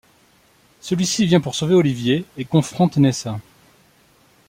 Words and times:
Celui-ci 0.79 1.27
vient 1.27 1.41
pour 1.41 1.53
sauver 1.53 1.75
Olivier, 1.75 2.25
et 2.35 2.43
confronte 2.43 2.97
Nessa. 2.97 3.39